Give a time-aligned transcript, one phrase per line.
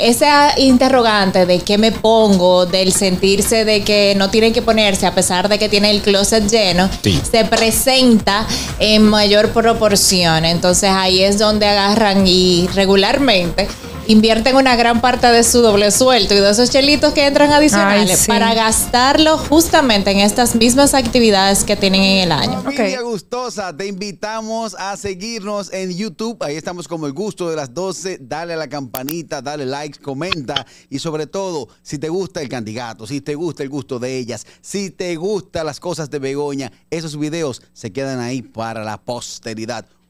[0.00, 5.14] esa interrogante de qué me pongo, del sentirse de que no tienen que ponerse a
[5.14, 7.20] pesar de que tiene el closet lleno, Sí.
[7.30, 8.46] se presenta
[8.78, 10.44] en mayor proporción.
[10.44, 13.68] Entonces ahí es donde agarran y regularmente
[14.06, 18.10] invierten una gran parte de su doble sueldo y de esos chelitos que entran adicionales
[18.10, 18.26] Ay, sí.
[18.26, 22.62] para gastarlo justamente en estas mismas actividades que tienen en el año.
[22.62, 26.42] Familia gustosa, te invitamos a seguirnos en YouTube.
[26.42, 28.18] Ahí estamos como el gusto de las 12.
[28.20, 30.66] Dale a la campanita, dale like, comenta.
[30.88, 34.46] Y sobre todo, si te gusta el candidato, si te gusta el gusto de ellas,
[34.60, 39.86] si te gustan las cosas de Begoña, esos videos se quedan ahí para la posteridad.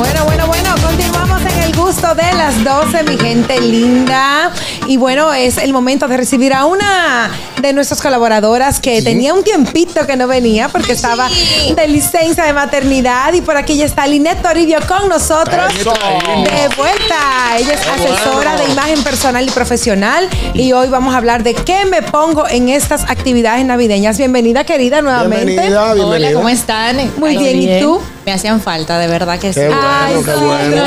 [0.00, 4.50] Bueno, bueno, bueno, continuamos en el gusto de las 12, mi gente linda.
[4.86, 9.44] Y bueno, es el momento de recibir a una de nuestras colaboradoras que tenía un
[9.44, 13.34] tiempito que no venía porque estaba de licencia de maternidad.
[13.34, 15.70] Y por aquí ya está Linet Toribio con nosotros.
[15.78, 15.92] Eso.
[15.92, 17.58] De vuelta.
[17.58, 20.30] Ella es asesora de imagen personal y profesional.
[20.54, 24.16] Y hoy vamos a hablar de qué me pongo en estas actividades navideñas.
[24.16, 25.44] Bienvenida, querida, nuevamente.
[25.44, 26.28] Bienvenida, bienvenida.
[26.28, 26.96] Hola, ¿cómo están?
[27.18, 28.00] Muy bien, ¿y tú?
[28.26, 29.60] Me hacían falta, de verdad que sí.
[29.60, 30.84] Qué bueno, Ay, qué sí, bueno.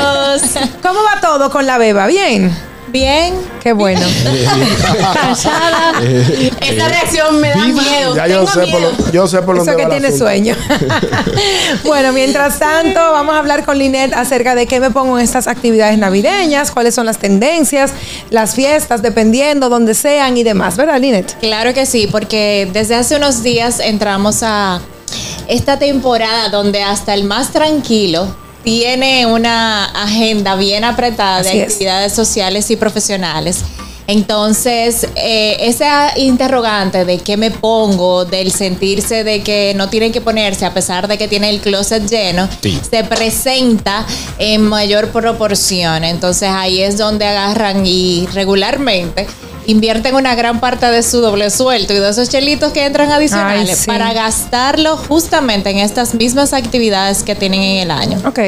[0.82, 2.06] ¿Cómo va todo con la beba?
[2.06, 2.54] ¿Bien?
[2.94, 3.34] Bien.
[3.60, 4.00] Qué bueno.
[5.14, 5.94] Cansada.
[6.60, 8.14] Esta reacción me da miedo.
[8.14, 10.54] Ya yo Tengo sé, por lo, yo sé por Eso que va tiene sueño.
[11.84, 15.48] bueno, mientras tanto, vamos a hablar con Linet acerca de qué me pongo en estas
[15.48, 17.90] actividades navideñas, cuáles son las tendencias,
[18.30, 21.36] las fiestas, dependiendo, donde sean y demás, ¿verdad, Linet?
[21.40, 24.80] Claro que sí, porque desde hace unos días entramos a
[25.48, 31.72] esta temporada donde hasta el más tranquilo tiene una agenda bien apretada Así de es.
[31.72, 33.58] actividades sociales y profesionales.
[34.06, 40.20] Entonces, eh, esa interrogante de qué me pongo, del sentirse de que no tienen que
[40.20, 42.78] ponerse a pesar de que tiene el closet lleno, Sí.
[42.90, 44.06] se presenta
[44.38, 46.04] en mayor proporción.
[46.04, 49.26] Entonces ahí es donde agarran y regularmente
[49.66, 53.70] invierten una gran parte de su doble sueldo y de esos chelitos que entran adicionales
[53.70, 53.86] Ay, sí.
[53.86, 58.18] para gastarlo justamente en estas mismas actividades que tienen en el año.
[58.26, 58.38] Ok.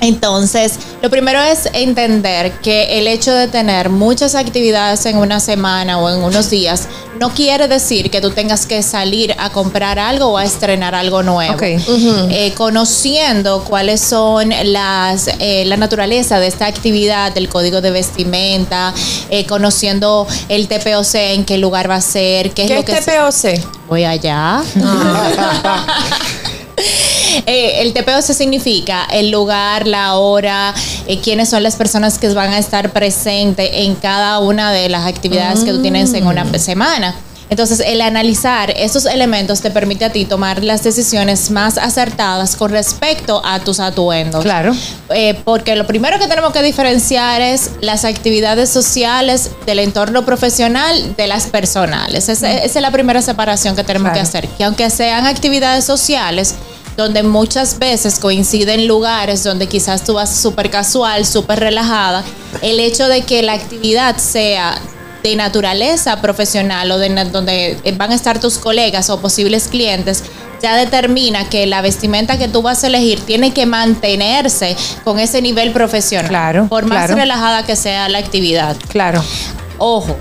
[0.00, 5.98] Entonces, lo primero es entender que el hecho de tener muchas actividades en una semana
[5.98, 6.88] o en unos días
[7.20, 11.22] no quiere decir que tú tengas que salir a comprar algo o a estrenar algo
[11.22, 11.54] nuevo.
[11.54, 11.62] Ok.
[11.62, 18.92] Eh, conociendo cuáles son las eh, la naturaleza de esta actividad, el código de vestimenta,
[19.30, 22.86] eh, conociendo el TPOC, en qué lugar va a ser, qué es ¿Qué lo es
[22.86, 23.12] que se-
[23.60, 23.86] TPOC?
[23.88, 24.62] Voy allá.
[27.46, 30.74] Eh, el TPO se significa el lugar, la hora,
[31.06, 35.06] eh, quiénes son las personas que van a estar presentes en cada una de las
[35.06, 37.14] actividades que tú tienes en una semana.
[37.48, 42.72] Entonces, el analizar esos elementos te permite a ti tomar las decisiones más acertadas con
[42.72, 44.42] respecto a tus atuendos.
[44.44, 44.74] Claro.
[45.10, 51.14] Eh, porque lo primero que tenemos que diferenciar es las actividades sociales del entorno profesional
[51.16, 52.28] de las personales.
[52.28, 54.14] Esa, esa es la primera separación que tenemos Claro.
[54.16, 54.48] que hacer.
[54.56, 56.54] Que aunque sean actividades sociales,
[56.96, 62.24] donde muchas veces coinciden lugares donde quizás tú vas súper casual, súper relajada,
[62.62, 64.78] el hecho de que la actividad sea
[65.30, 70.22] de naturaleza profesional o de donde van a estar tus colegas o posibles clientes,
[70.62, 75.42] ya determina que la vestimenta que tú vas a elegir tiene que mantenerse con ese
[75.42, 76.28] nivel profesional.
[76.28, 77.16] Claro, Por más claro.
[77.16, 78.76] relajada que sea la actividad.
[78.88, 79.22] Claro.
[79.78, 80.16] Ojo,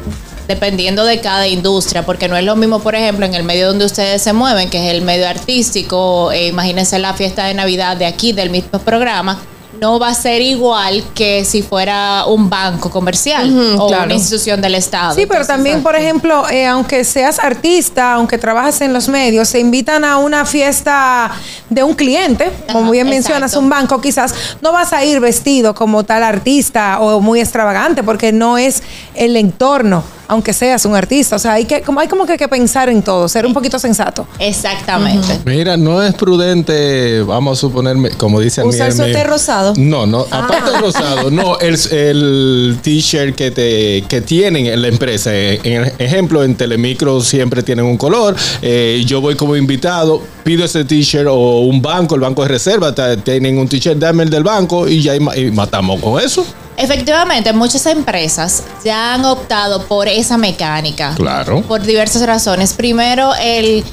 [0.47, 3.85] dependiendo de cada industria, porque no es lo mismo, por ejemplo, en el medio donde
[3.85, 8.05] ustedes se mueven, que es el medio artístico, eh, imagínense la fiesta de Navidad de
[8.05, 9.39] aquí, del mismo programa,
[9.80, 14.06] no va a ser igual que si fuera un banco comercial o claro.
[14.06, 15.16] una institución del Estado.
[15.16, 19.50] Sí, pero Entonces, también, por ejemplo, eh, aunque seas artista, aunque trabajes en los medios,
[19.50, 21.31] se invitan a una fiesta
[21.69, 26.03] de un cliente, como bien mencionas, un banco, quizás no vas a ir vestido como
[26.03, 28.84] tal artista o muy extravagante, porque no es
[29.16, 31.36] el entorno, aunque seas un artista.
[31.36, 33.80] O sea, hay que, como hay como que, que pensar en todo, ser un poquito
[33.80, 34.28] sensato.
[34.40, 35.40] Exactamente.
[35.46, 39.74] Mira, no es prudente, vamos a suponerme, como dice Usar suéter me- rosado.
[39.78, 44.88] No, no, aparte de rosado, no, el, el t-shirt que, te, que tienen en la
[44.88, 45.33] empresa.
[45.33, 48.36] En, en ejemplo, en Telemicro siempre tienen un color.
[48.62, 52.94] eh, yo voy como invitado, pido ese t-shirt o un banco, el banco de reserva,
[53.24, 55.19] tienen un t-shirt, dame el del banco y ya y
[55.51, 56.45] matamos con eso.
[56.77, 61.13] Efectivamente, muchas empresas ya han optado por esa mecánica.
[61.16, 61.62] Claro.
[61.62, 62.74] Por diversas razones.
[62.74, 63.83] Primero, el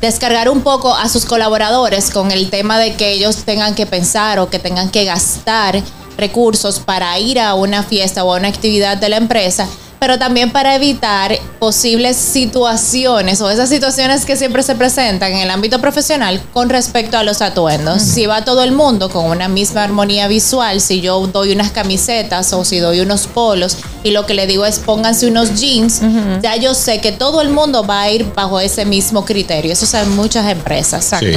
[0.00, 4.38] descargar un poco a sus colaboradores con el tema de que ellos tengan que pensar
[4.38, 5.82] o que tengan que gastar
[6.16, 9.66] recursos para ir a una fiesta o a una actividad de la empresa,
[10.00, 15.50] pero también para evitar posibles situaciones o esas situaciones que siempre se presentan en el
[15.50, 18.00] ámbito profesional con respecto a los atuendos.
[18.00, 22.50] Si va todo el mundo con una misma armonía visual, si yo doy unas camisetas
[22.54, 26.00] o si doy unos polos y lo que le digo es pónganse unos jeans,
[26.40, 29.70] ya yo sé que todo el mundo va a ir bajo ese mismo criterio.
[29.70, 31.10] Eso saben muchas empresas.
[31.20, 31.32] Sí.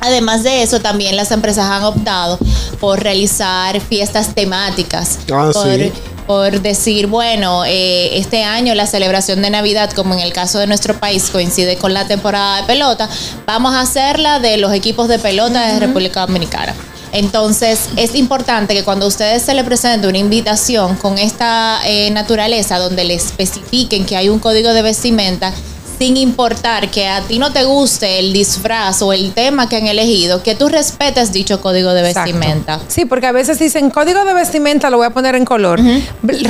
[0.00, 2.38] Además de eso, también las empresas han optado
[2.78, 5.18] por realizar fiestas temáticas.
[5.32, 5.92] Ah, por, sí.
[6.26, 10.66] Por decir, bueno, eh, este año la celebración de Navidad, como en el caso de
[10.66, 13.08] nuestro país, coincide con la temporada de pelota,
[13.46, 16.74] vamos a hacerla de los equipos de pelota de República Dominicana.
[17.12, 22.10] Entonces, es importante que cuando a ustedes se le presente una invitación con esta eh,
[22.10, 25.52] naturaleza, donde le especifiquen que hay un código de vestimenta,
[25.98, 29.86] sin importar que a ti no te guste el disfraz o el tema que han
[29.86, 32.32] elegido, que tú respetes dicho código de Exacto.
[32.32, 32.80] vestimenta.
[32.88, 35.80] Sí, porque a veces dicen código de vestimenta lo voy a poner en color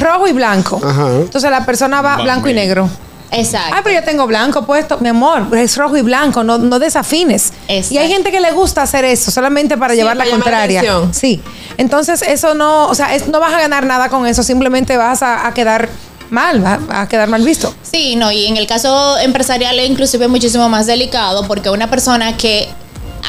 [0.00, 0.80] rojo y blanco.
[0.84, 1.08] Ajá.
[1.20, 2.88] Entonces la persona va blanco y negro.
[3.32, 3.74] Exacto.
[3.76, 7.52] Ah, pero yo tengo blanco puesto, mi amor, es rojo y blanco, no, no desafines.
[7.66, 7.94] Exacto.
[7.94, 10.80] Y hay gente que le gusta hacer eso, solamente para Sí, llevar la la contraria.
[10.80, 11.12] atención.
[11.12, 11.42] sí.
[11.76, 15.22] Entonces, eso no, o sea, es- no vas a ganar nada con eso, simplemente vas
[15.22, 15.88] a, a quedar
[16.30, 17.74] mal, va- a quedar mal visto.
[17.82, 22.36] Sí, no, y en el caso empresarial es inclusive muchísimo más delicado porque una persona
[22.36, 22.68] que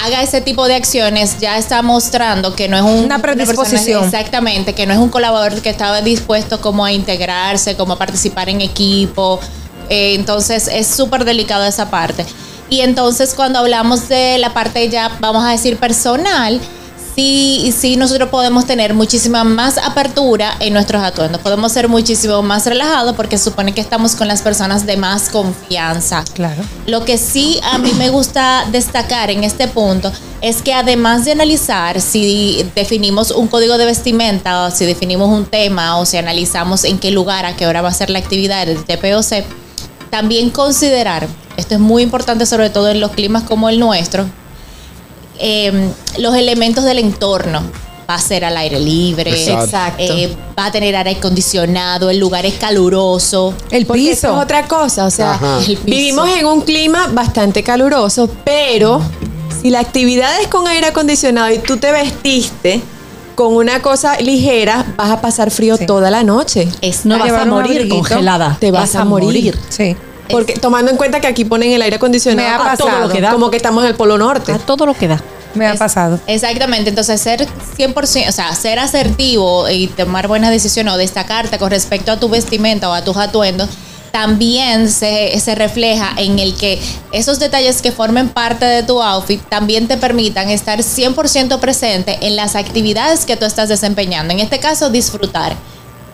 [0.05, 4.01] haga ese tipo de acciones ya está mostrando que no es un- Una predisposición.
[4.01, 7.97] persona- exactamente, que no es un colaborador que estaba dispuesto como a integrarse, como a
[7.97, 9.39] participar en equipo.
[9.89, 12.25] Eh, entonces es súper delicado esa parte.
[12.69, 16.59] Y entonces cuando hablamos de la parte ya, vamos a decir, personal,
[17.17, 21.41] sí, sí nosotros podemos tener muchísima más apertura en nuestros atuendos.
[21.41, 26.23] Podemos ser muchísimo más relajados porque supone que estamos con las personas de más confianza.
[26.35, 26.61] Claro.
[26.85, 30.11] Lo que sí a mí me gusta destacar en este punto
[30.41, 35.45] es que además de analizar si definimos un código de vestimenta o si definimos un
[35.45, 38.67] tema o si analizamos en qué lugar, a qué hora va a ser la actividad
[38.67, 39.43] del TPOC,
[40.11, 41.27] también considerar,
[41.57, 44.27] esto es muy importante sobre todo en los climas como el nuestro,
[45.39, 47.61] eh, los elementos del entorno.
[48.09, 49.97] Va a ser al aire libre, Exacto.
[50.01, 53.53] eh, va a tener aire acondicionado, el lugar es caluroso.
[53.69, 54.27] El eso piso.
[54.37, 55.37] es otra cosa, o sea,
[55.83, 59.01] vivimos en un clima bastante caluroso, pero
[59.61, 62.81] si la actividad es con aire acondicionado y tú te vestiste
[63.35, 65.85] con una cosa ligera, vas a pasar frío Sí.
[65.85, 66.69] toda la noche.
[66.81, 68.55] Es No vas a morir congelada.
[68.57, 69.59] Te vas a morir.
[69.67, 69.97] Sí.
[70.31, 73.07] Porque tomando en cuenta que aquí ponen el aire acondicionado Me ha a todo pasado.
[73.07, 74.51] lo que da, como que estamos en el Polo Norte.
[74.51, 75.21] A todo lo que da.
[75.53, 76.19] Me ha Es- pasado.
[76.27, 77.47] Exactamente, entonces ser
[77.77, 82.29] 100%, o sea, ser asertivo y tomar buenas decisiones o destacarte con respecto a tu
[82.29, 83.69] vestimenta o a tus atuendos,
[84.11, 86.79] también se, se refleja en el que
[87.11, 92.35] esos detalles que formen parte de tu outfit también te permitan estar 100% presente en
[92.35, 94.33] las actividades que tú estás desempeñando.
[94.33, 95.55] En este caso, disfrutar.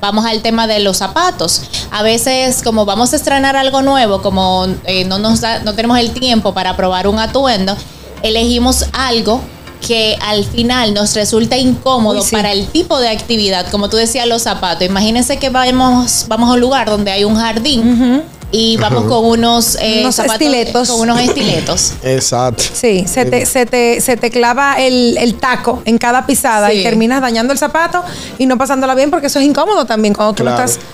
[0.03, 1.61] Vamos al tema de los zapatos.
[1.89, 5.97] A veces, como vamos a estrenar algo nuevo, como eh, no nos da- no tenemos
[5.97, 7.73] el tiempo para probar un atuendo,
[8.21, 9.39] elegimos algo
[9.87, 12.35] que al final nos resulta incómodo Uy, sí.
[12.35, 14.85] para el tipo de actividad, como tú decías, los zapatos.
[14.85, 18.23] Imagínense que vamos, vamos a un lugar donde hay un jardín
[18.55, 20.87] y vamos con unos, eh, Unos estiletos.
[20.89, 21.93] con unos estiletos.
[22.03, 22.63] Exacto.
[22.71, 26.77] Sí, se te, se te, se te clava el, el taco en cada pisada Sí.
[26.77, 28.03] y terminas dañando el zapato
[28.37, 30.65] y no pasándola bien porque eso es incómodo también cuando tú no Claro.
[30.65, 30.85] estás.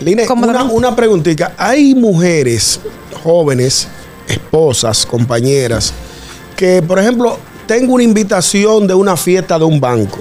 [0.00, 1.54] Line, una, una preguntita.
[1.56, 2.78] Hay mujeres
[3.22, 3.88] jóvenes,
[4.28, 5.92] esposas, compañeras,
[6.56, 10.18] que, por ejemplo, tengo una invitación de una fiesta de un banco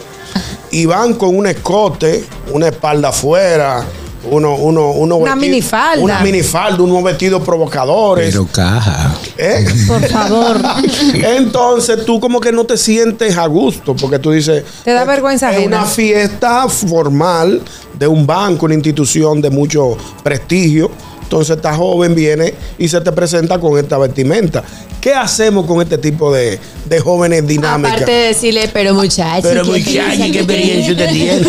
[0.71, 2.23] y van con un escote,
[2.53, 3.83] una espalda afuera,
[4.29, 6.03] uno, uno, uno Una vestido- minifalda.
[6.03, 8.29] Una minifalda, unos vestidos provocadores.
[8.31, 9.15] Pero caja.
[9.37, 9.65] ¿eh?
[9.87, 10.57] Por favor.
[11.13, 14.63] Entonces tú como que no te sientes a gusto porque tú dices...
[14.83, 15.77] Te da "Es- vergüenza Es ajena".
[15.79, 17.61] una fiesta formal
[17.97, 20.91] de un banco, una institución de mucho prestigio.
[21.23, 24.63] Entonces esta joven viene y se te presenta con esta vestimenta.
[25.01, 27.93] ¿Qué hacemos con este tipo de, de jóvenes dinámicas?
[27.93, 29.41] Aparte de decirle, pero muchachos.
[29.41, 31.41] Pero ¿qué muchacha, piensa ¿qué que experiencia usted tiene?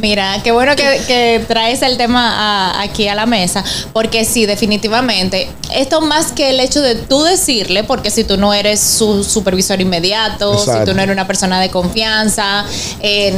[0.00, 4.46] Mira, qué bueno que, que traes el tema a- aquí a la mesa, porque sí,
[4.46, 9.24] definitivamente, esto más que el hecho de tú decirle, porque si tú no eres su
[9.24, 10.80] supervisor inmediato, Exacto.
[10.80, 12.64] si tú no eres una persona de confianza,
[13.00, 13.34] eh,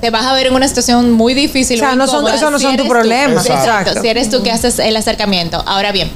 [0.00, 1.76] te vas a ver en una situación muy difícil.
[1.76, 3.40] O sea, no son- esos no si son tu problema.
[3.40, 3.60] Exacto.
[3.90, 4.02] Exacto.
[4.02, 5.62] Si eres tú que haces el acercamiento.
[5.66, 6.10] Ahora bien,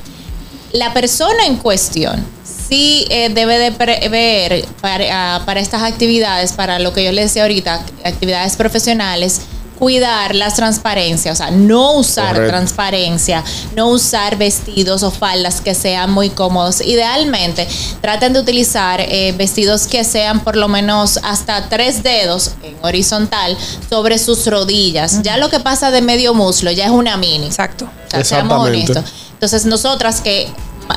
[0.73, 2.25] la persona en cuestión
[2.69, 7.27] sí eh, debe de prever para, ah, para estas actividades, para lo que yo les
[7.27, 9.41] decía ahorita, actividades profesionales,
[9.81, 12.51] cuidar las transparencias, o sea, no usar Correcto.
[12.51, 13.43] transparencia,
[13.75, 16.83] no usar vestidos o faldas que sean muy cómodos.
[16.83, 17.67] Idealmente,
[18.03, 23.57] traten de utilizar eh, vestidos que sean por lo menos hasta tres dedos en horizontal
[23.89, 25.23] sobre sus rodillas.
[25.23, 27.47] Ya lo que pasa de medio muslo ya es una mini.
[27.47, 27.87] Exacto.
[27.87, 28.93] O sea, seamos Exactamente.
[28.93, 29.20] honestos.
[29.41, 30.53] Entonces, nosotras que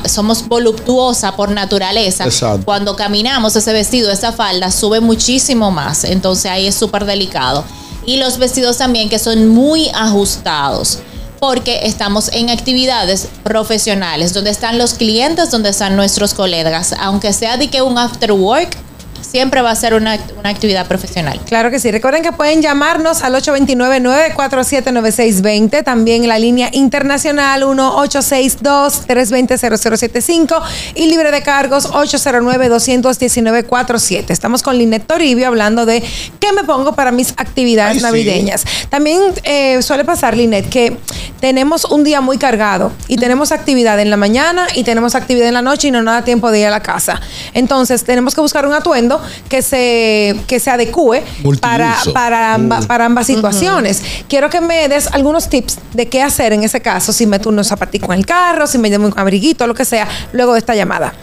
[0.06, 2.66] somos voluptuosa por naturaleza, Exacto.
[2.66, 6.04] cuando caminamos ese vestido, esa falda sube muchísimo más.
[6.04, 7.64] Entonces ahí es súper delicado.
[8.06, 11.00] Y los vestidos también que son muy ajustados.
[11.40, 16.94] Porque estamos en actividades profesionales, donde están los clientes, donde están nuestros colegas.
[17.00, 18.78] Aunque sea de que un after work,
[19.24, 21.40] siempre va a ser una, una actividad profesional.
[21.46, 21.92] Claro que sí.
[21.92, 25.84] Recuerden que pueden llamarnos al 829-947-9620.
[25.84, 30.62] También la línea internacional 1-862-320-0075
[30.96, 34.26] y libre de cargos 809-219-47.
[34.30, 36.02] Estamos con Linet Toribio hablando de
[36.40, 38.06] qué me pongo para mis actividades Ay, sí.
[38.06, 38.64] navideñas.
[38.90, 40.98] También eh, suele pasar, Linet, que
[41.40, 45.54] tenemos un día muy cargado y tenemos actividad en la mañana y tenemos actividad en
[45.54, 47.22] la noche y no nos da tiempo de ir a la casa.
[47.54, 49.13] Entonces, tenemos que buscar un atuendo
[49.50, 51.24] que se, que se adecue
[51.62, 54.04] para, para, amba- para ambas situaciones.
[54.28, 57.68] Quiero que me des algunos tips de qué hacer en ese caso, si meto unos
[57.68, 60.76] zapaticos en el carro, si me llevo un abriguito, lo que sea, luego de esta
[60.76, 61.14] llamada.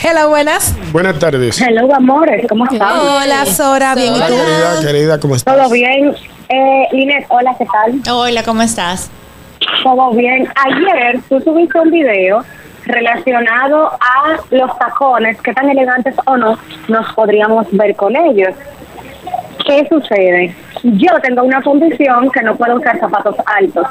[0.00, 0.74] Hello, buenas.
[0.92, 1.60] Buenas tardes.
[1.60, 2.98] Hello, amores, ¿cómo están?
[3.00, 4.28] Hola, Sora, bien, ¿y Sora.
[4.28, 4.34] tú?
[4.36, 5.56] Querida, querida, ¿cómo estás?
[5.56, 6.14] ¿Todo bien?
[6.48, 8.00] Eh, Linet, hola, ¿qué tal?
[8.14, 9.10] Hola, ¿cómo estás?
[9.82, 10.48] Todo bien.
[10.54, 12.44] Ayer tú subiste un video
[12.88, 18.54] relacionado a los tacones, qué tan elegantes o no nos podríamos ver con ellos.
[19.64, 20.54] ¿Qué sucede?
[20.82, 23.86] Yo tengo una condición que no puedo usar zapatos altos.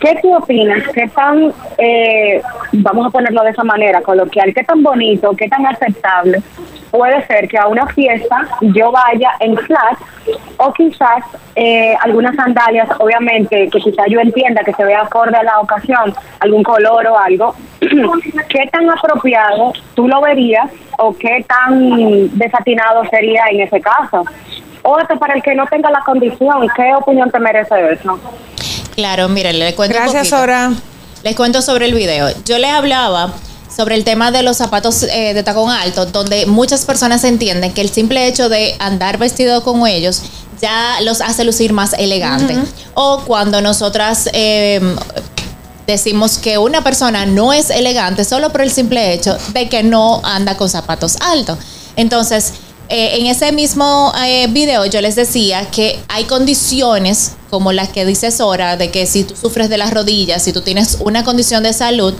[0.00, 0.82] ¿Qué tú opinas?
[0.92, 5.66] ¿Qué tan, eh, vamos a ponerlo de esa manera, coloquial, qué tan bonito, qué tan
[5.66, 6.42] aceptable
[6.94, 9.98] puede ser que a una fiesta yo vaya en flat
[10.58, 11.24] o quizás
[11.56, 16.14] eh, algunas sandalias, obviamente, que quizás yo entienda que se vea acorde a la ocasión,
[16.38, 23.42] algún color o algo, ¿qué tan apropiado tú lo verías o qué tan desatinado sería
[23.50, 24.24] en ese caso?
[24.84, 28.20] O hasta para el que no tenga la condición, ¿qué opinión te merece eso?
[28.94, 30.28] Claro, mire, le cuento Gracias.
[30.28, 30.70] Sora.
[31.22, 32.28] Les cuento sobre el video.
[32.44, 33.32] Yo le hablaba
[33.74, 37.80] sobre el tema de los zapatos eh, de tacón alto, donde muchas personas entienden que
[37.80, 40.22] el simple hecho de andar vestido con ellos
[40.60, 42.58] ya los hace lucir más elegantes.
[42.92, 44.80] O cuando nosotras eh,
[45.86, 50.20] decimos que una persona no es elegante solo por el simple hecho de que no
[50.24, 51.58] anda con zapatos altos.
[51.96, 52.54] Entonces,
[52.88, 58.04] eh, en ese mismo eh, video yo les decía que hay condiciones como las que
[58.04, 61.62] dice Sora, de que si tú sufres de las rodillas, si tú tienes una condición
[61.62, 62.14] de salud,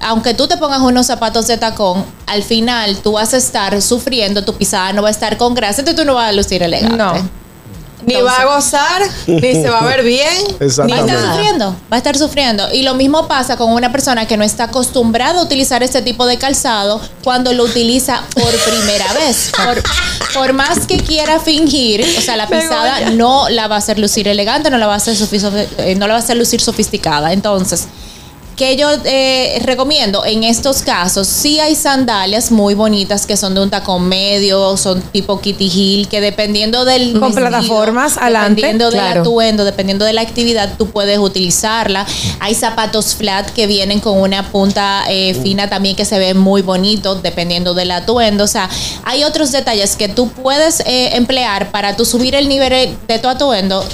[0.00, 4.44] aunque tú te pongas unos zapatos de tacón, al final tú vas a estar sufriendo,
[4.44, 6.96] tu pisada no va a estar con grasa, entonces tú no vas a lucir elegante.
[6.96, 7.28] No.
[8.06, 10.28] Ni va a gozar, ni se va a ver bien.
[10.58, 11.12] Va a Exactamente.
[11.12, 12.72] estar sufriendo, va a estar sufriendo.
[12.72, 16.26] Y lo mismo pasa con una persona que no está acostumbrada a utilizar este tipo
[16.26, 19.50] de calzado cuando lo utiliza por primera vez.
[19.64, 19.82] Por,
[20.34, 24.28] por más que quiera fingir, o sea, la pisada no la va a hacer lucir
[24.28, 25.16] elegante, no la va a hacer,
[25.78, 27.32] eh, no la va a hacer lucir sofisticada.
[27.32, 27.86] Entonces,
[28.58, 33.60] que yo eh, recomiendo en estos casos, sí hay sandalias muy bonitas que son de
[33.60, 39.00] un tacón medio, son tipo Kitty Hill, que dependiendo del Con plataformas adelante, dependiendo del
[39.00, 39.20] claro.
[39.20, 42.04] atuendo, dependiendo de la actividad, tú puedes utilizarla.
[42.40, 46.62] Hay zapatos flat que vienen con una punta eh, fina también que se ven muy
[46.62, 48.42] bonitos, dependiendo del atuendo.
[48.42, 48.68] O sea,
[49.04, 53.28] hay otros detalles que tú puedes eh, emplear para tú subir el nivel de tu
[53.28, 53.84] atuendo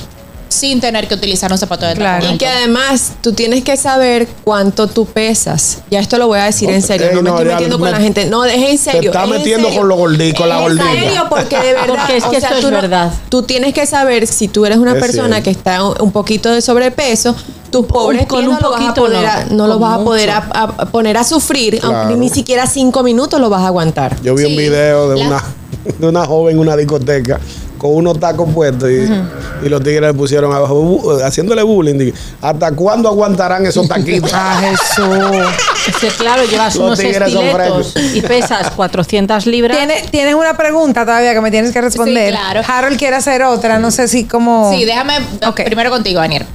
[0.49, 2.21] sin tener que utilizar un zapato de Claro.
[2.23, 5.79] tacón Y que además tú tienes que saber cuánto tú pesas.
[5.91, 7.99] Ya esto lo voy a decir en serio, no me no, estoy metiendo con la
[7.99, 8.27] gente.
[8.27, 9.01] No, es en serio.
[9.01, 10.85] Te está es en metiendo con lo gordito, con la En gordita.
[10.93, 11.87] serio, porque de verdad.
[11.89, 13.13] Porque es que esto es tú no- verdad.
[13.29, 15.45] tú tienes que saber si tú eres una Es persona cierto.
[15.45, 17.35] que está un poquito de sobrepeso,
[17.71, 19.79] tus pobres con un no lo vas a poquito poder no, a- no, con lo
[19.81, 21.97] vas a poder a, poner a sufrir, Claro.
[21.99, 24.17] aunque ni siquiera cinco minutos lo vas a aguantar.
[24.23, 25.45] Yo vi un video de La- una,
[25.99, 27.41] de una joven en una discoteca
[27.79, 31.99] con unos tacos puestos y, y los tigres le pusieron abajo, bu- haciéndole bullying.
[31.99, 34.31] Dije, ¿Hasta cuándo aguantarán esos taquitos?
[34.35, 35.47] Ah, Jesús.
[35.89, 39.77] Es que claro, llevas Los unos tigres son estiletos y pesas 400 libras.
[39.77, 42.33] ¿Tienes, tienes una pregunta todavía que me tienes que responder.
[42.33, 42.61] Sí, claro.
[42.67, 44.73] Harold quiere hacer otra, no sé si como...
[44.75, 45.15] Sí, déjame
[45.47, 45.63] Ok.
[45.65, 46.47] primero contigo, Daniel.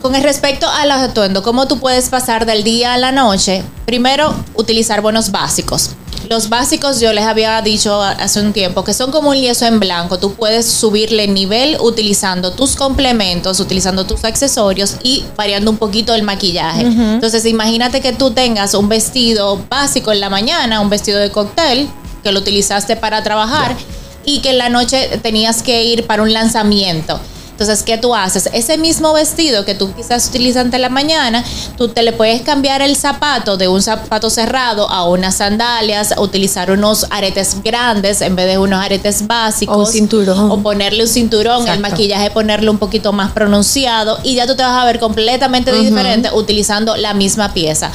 [0.00, 3.62] Con el respecto a los atuendos, ¿cómo tú puedes pasar del día a la noche?
[3.84, 5.90] Primero, utilizar buenos básicos.
[6.30, 9.80] Los básicos yo les había dicho hace un tiempo que son como un lienzo en
[9.80, 10.20] blanco.
[10.20, 16.22] Tú puedes subirle nivel utilizando tus complementos, utilizando tus accesorios y variando un poquito el
[16.22, 16.82] maquillaje.
[16.82, 21.88] Entonces, imagínate que tú tengas un vestido básico en la mañana, un vestido de cóctel
[22.22, 23.76] que lo utilizaste para trabajar
[24.24, 27.18] y que en la noche tenías que ir para un lanzamiento.
[27.60, 28.48] Entonces, ¿qué tú haces?
[28.54, 31.44] Ese mismo vestido que tú quizás utilizas ante la mañana,
[31.76, 36.70] tú te le puedes cambiar el zapato de un zapato cerrado a unas sandalias, utilizar
[36.70, 39.76] unos aretes grandes en vez de unos aretes básicos.
[39.76, 40.50] O un cinturón.
[40.50, 41.90] O ponerle un cinturón, el Exacto.
[41.90, 46.30] maquillaje ponerle un poquito más pronunciado y ya tú te vas a ver completamente diferente
[46.32, 47.92] utilizando la misma pieza.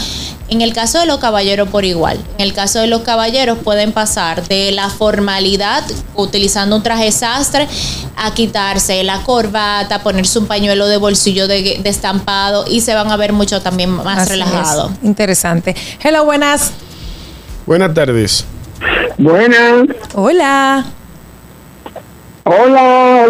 [0.48, 2.20] En el caso de los caballeros por igual.
[2.38, 5.84] En el caso de los caballeros pueden pasar de la formalidad
[6.16, 7.68] utilizando un traje sastre
[8.16, 13.12] a quitarse la corbata, ponerse un pañuelo de bolsillo de, de estampado y se van
[13.12, 14.92] a ver mucho también más Así relajados.
[14.92, 14.98] es.
[15.04, 15.76] Interesante.
[16.04, 16.72] Hello, buenas.
[17.66, 18.46] Buenas tardes.
[19.18, 19.86] Buenas.
[20.14, 20.86] Hola.
[22.44, 23.26] Hola,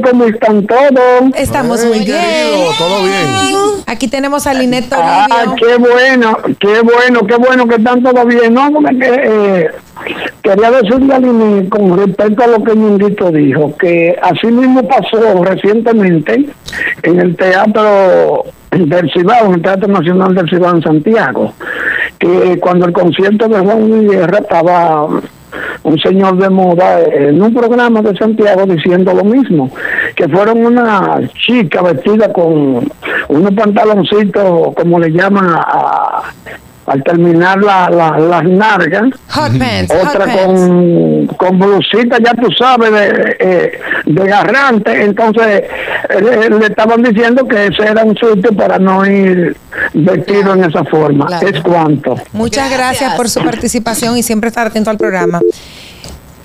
[0.00, 1.34] ¿cómo están todos?
[1.36, 2.20] Estamos muy bien.
[2.20, 3.84] querido, ¿todo bien?
[3.86, 8.54] Aquí tenemos a Linet Ah, qué bueno, qué bueno, qué bueno que están todos bien.
[8.54, 9.70] No, porque eh,
[10.42, 15.42] quería decirle a Lini con respecto a lo que Ñonguito dijo, que así mismo pasó
[15.44, 16.46] recientemente
[17.02, 21.52] en el Teatro del Cibao, en el Teatro Nacional del Cibao en Santiago,
[22.18, 25.08] que cuando el concierto de Juan Luis Guerra estaba
[25.84, 29.70] un señor de moda en un programa de Santiago diciendo lo mismo,
[30.16, 32.88] que fueron una chica vestida con
[33.28, 36.22] unos pantaloncitos, como le llaman a-
[36.86, 39.92] al terminar la, la- las nargas, Hot pants.
[39.92, 40.60] hot otra pants.
[40.60, 43.72] con, con blusita, ya tú sabes, de, eh,
[44.06, 45.02] de garrante.
[45.02, 45.64] Entonces
[46.20, 49.56] le, le estaban diciendo que ese era un sitio para no ir
[49.94, 51.26] vestido en esa forma.
[51.26, 51.48] Claro.
[51.48, 52.16] Es cuanto.
[52.32, 53.00] Muchas gracias.
[53.00, 53.14] Gracias.
[53.16, 55.40] por su participación y siempre estar atento al programa.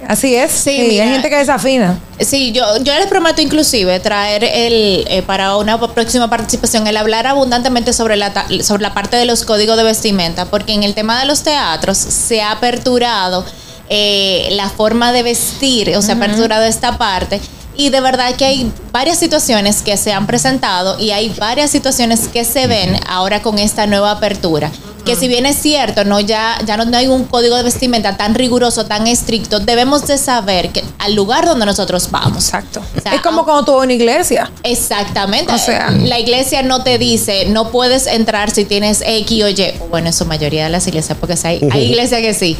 [0.09, 0.51] Así es.
[0.51, 1.03] Sí, Sí, mira.
[1.03, 1.99] hay gente que desafina.
[2.19, 7.27] Sí, yo, yo les prometo inclusive traer el eh, para una próxima participación el hablar
[7.27, 11.19] abundantemente sobre la sobre la parte de los códigos de vestimenta, porque en el tema
[11.19, 13.45] de los teatros se ha aperturado
[13.87, 17.39] eh, la forma de vestir, o sea, ha aperturado esta parte.
[17.77, 22.27] Y de verdad que hay varias situaciones que se han presentado y hay varias situaciones
[22.29, 24.71] que se ven ahora con esta nueva apertura.
[25.05, 28.15] Que si bien es cierto, no ya, ya no, no hay un código de vestimenta
[28.17, 32.45] tan riguroso, tan estricto, debemos de saber que al lugar donde nosotros vamos.
[32.45, 32.81] Exacto.
[32.97, 34.51] O sea, es como cuando tú vas a una iglesia.
[34.63, 35.51] Exactamente.
[35.53, 39.73] O sea- la iglesia no te dice, no puedes entrar si tienes X o Y.
[39.89, 42.57] Bueno, en su mayoría de las iglesias, porque hay, hay iglesias que sí.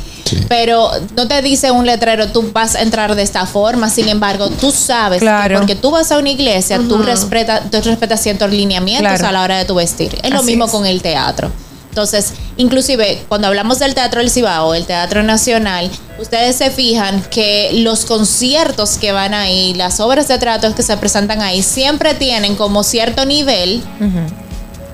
[0.48, 3.90] Pero no te dice un letrero, tú vas a entrar de esta forma.
[3.90, 5.56] Sin embargo, tú sabes Claro.
[5.56, 9.28] que porque tú vas a una iglesia, tú, respetas, tú respetas ciertos lineamientos Claro.
[9.28, 10.18] a la hora de tu vestir.
[10.24, 10.72] Es lo mismo es.
[10.72, 11.52] con el teatro.
[11.90, 17.72] Entonces, inclusive cuando hablamos del Teatro del Cibao, el Teatro Nacional, ustedes se fijan que
[17.74, 22.56] los conciertos que van ahí, las obras de teatro que se presentan ahí, siempre tienen
[22.56, 23.82] como cierto nivel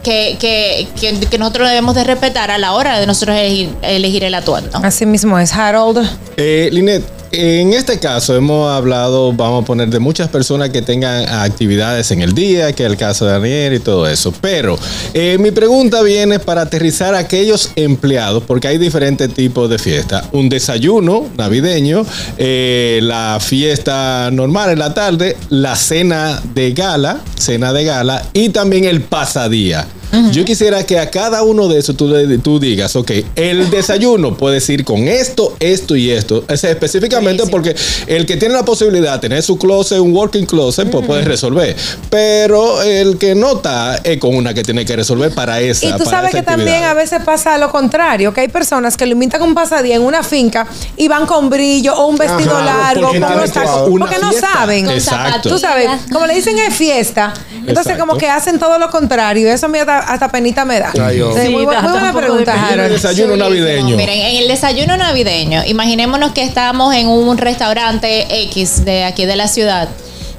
[0.03, 4.23] que, que, que, que nosotros debemos de respetar a la hora de nosotros elegir, elegir
[4.23, 4.79] el atuendo.
[4.83, 6.07] Así mismo es, Harold.
[6.37, 7.03] Eh, Linet,
[7.37, 12.21] en este caso hemos hablado, vamos a poner, de muchas personas que tengan actividades en
[12.21, 14.33] el día, que es el caso de Daniel y todo eso.
[14.41, 14.77] Pero
[15.13, 20.25] eh, mi pregunta viene para aterrizar a aquellos empleados, porque hay diferentes tipos de fiestas.
[20.31, 22.05] Un desayuno navideño,
[22.37, 28.49] eh, la fiesta normal en la tarde, la cena de gala, cena de gala y
[28.49, 29.85] también el pasadía.
[30.31, 34.67] Yo quisiera que a cada uno de esos tú, tú digas, ok, el desayuno puedes
[34.69, 36.43] ir con esto, esto y esto.
[36.55, 37.75] Sea, específicamente porque
[38.07, 41.75] el que tiene la posibilidad de tener su closet, un working closet, pues puede resolver.
[42.09, 45.85] Pero el que no está es con una que tiene que resolver para esa.
[45.85, 48.97] Y tú para sabes esa que también a veces pasa lo contrario, que hay personas
[48.97, 52.17] que lo invitan a un pasadía en una finca y van con brillo o un
[52.17, 54.89] vestido Ajá, largo, porque con tacos, porque no saben.
[54.89, 55.49] Exacto.
[55.49, 58.05] Tú sabes, como le dicen es fiesta, entonces Exacto.
[58.05, 59.49] como que hacen todo lo contrario.
[59.49, 60.91] Eso a mí hasta, penita me da.
[61.01, 61.33] Ay, oh.
[61.37, 62.85] Sí, muy, da- muy buena pregunta, de pena.
[62.85, 63.95] El desayuno navideño.
[63.97, 69.35] Miren, en el desayuno navideño, imaginémonos que estamos en un restaurante X de aquí de
[69.35, 69.89] la ciudad.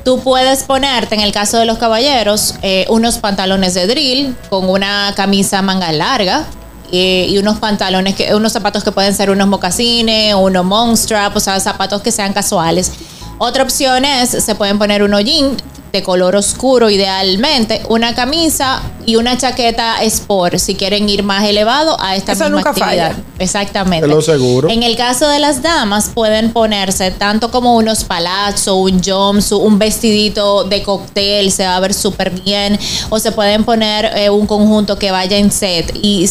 [0.04, 4.68] Tú puedes ponerte, en el caso de los caballeros, eh, unos pantalones de drill con
[4.70, 6.44] una camisa manga larga.
[6.92, 11.40] eh, y unos pantalones, que, unos zapatos que pueden ser unos mocasines, unos monstrap, o
[11.40, 12.92] sea, zapatos que sean casuales.
[13.38, 19.16] Otra opción es, se pueden poner unos jeans de color oscuro idealmente, una camisa y
[19.16, 23.12] una chaqueta sport si quieren ir más elevado a esta Eso misma nunca actividad.
[23.12, 23.24] falla.
[23.38, 24.06] Exactamente.
[24.06, 24.68] Es lo seguro.
[24.68, 29.78] En el caso de las damas pueden ponerse tanto como unos palazzo, un jumpsuit, un
[29.78, 34.46] vestidito de cóctel, se va a ver súper bien, o se pueden poner eh, un
[34.46, 36.28] conjunto que vaya en set y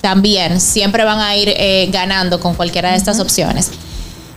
[0.00, 3.70] también siempre van a ir eh, ganando con cualquiera de estas opciones.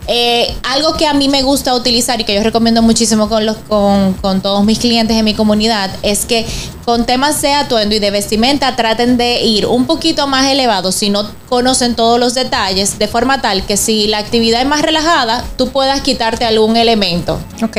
[0.08, 3.56] Eh, algo que a mí me gusta utilizar y que yo recomiendo muchísimo con, los,
[3.68, 6.44] con, con todos mis clientes en mi comunidad es que
[6.84, 11.08] con temas de atuendo y de vestimenta traten de ir un poquito más elevados si
[11.10, 15.44] no conocen todos los detalles, de forma tal que si la actividad es más relajada,
[15.56, 17.38] tú puedas quitarte algún elemento.
[17.62, 17.76] Ok.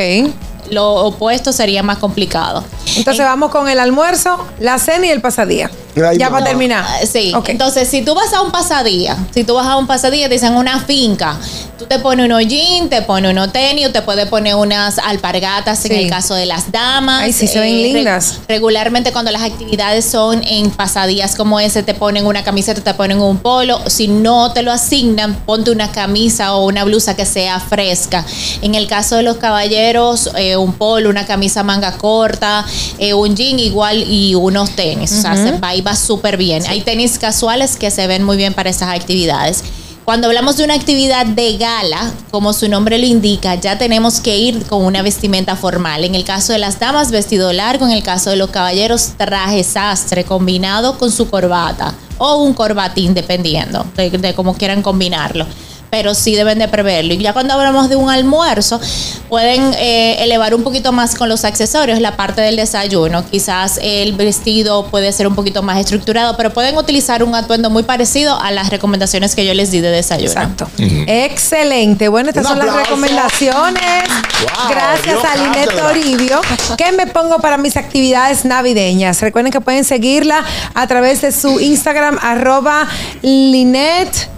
[0.70, 2.64] lo opuesto sería más complicado.
[2.96, 5.70] Entonces En- vamos con el almuerzo, la cena y el pasadía.
[6.02, 6.38] Ahí ya va.
[6.38, 6.84] para terminar.
[6.86, 7.50] Ah, Sí, Ok.
[7.50, 10.54] entonces si tú vas a un pasadía, si tú vas a un pasadía, te dicen
[10.54, 11.38] una finca,
[11.78, 15.92] tú te pones unos jeans, te pones unos tenis, te puedes poner unas alpargatas en
[15.92, 17.22] el caso de las damas.
[17.22, 18.38] Ay, sí, se ven re- lindas.
[18.48, 23.20] regularmente cuando las actividades son en pasadías como ese, te ponen una camiseta, te ponen
[23.20, 23.80] un polo.
[23.88, 28.24] Si no te lo asignan, ponte una camisa o una blusa que sea fresca.
[28.62, 32.64] En el caso de los caballeros, eh, un polo, una camisa manga corta,
[32.98, 35.12] eh, un jean igual y unos tenis.
[35.12, 36.64] O sea, se va y va súper bien.
[36.66, 39.64] Hay tenis casuales que se ven muy bien para esas actividades.
[40.04, 44.36] Cuando hablamos de una actividad de gala, como su nombre lo indica, ya tenemos que
[44.36, 46.04] ir con una vestimenta formal.
[46.04, 47.86] En el caso de las damas, vestido largo.
[47.86, 53.14] En el caso de los caballeros, traje sastre combinado con su corbata o un corbatín,
[53.14, 55.46] dependiendo de, de cómo quieran combinarlo.
[55.94, 57.14] Pero sí deben de preverlo.
[57.14, 58.80] Y ya cuando hablamos de un almuerzo,
[59.28, 63.24] pueden eh, elevar un poquito más con los accesorios, la parte del desayuno.
[63.30, 67.84] Quizás el vestido puede ser un poquito más estructurado, pero pueden utilizar un atuendo muy
[67.84, 70.32] parecido a las recomendaciones que yo les di de desayuno.
[70.32, 70.68] Exacto.
[71.06, 72.08] Excelente.
[72.08, 74.08] Bueno, estas Un son las recomendaciones.
[74.42, 75.76] Wow, Gracias Dios a Linet.
[75.76, 76.40] Toribio.
[76.76, 79.20] que me pongo para mis actividades navideñas?
[79.20, 80.42] Recuerden que pueden seguirla
[80.74, 82.88] a través de su Instagram, arroba
[83.22, 84.34] Linet.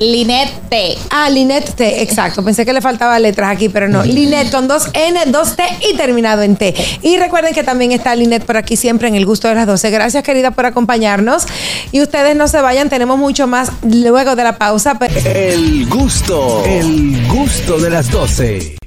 [0.00, 0.96] Linet T.
[1.10, 2.44] Ah, Linet T, exacto.
[2.44, 4.04] Pensé que le faltaba letras aquí, pero no.
[4.04, 6.74] Linet con dos N, dos T y terminado en T.
[7.02, 9.90] Y recuerden que también está Linet por aquí siempre en el gusto de las 12.
[9.90, 11.46] Gracias, querida, por acompañarnos.
[11.92, 14.98] Y ustedes no se vayan, tenemos mucho más luego de la pausa.
[14.98, 18.78] pero- El gusto, el gusto de las 12.